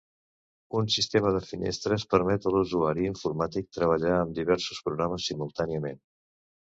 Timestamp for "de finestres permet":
1.33-2.47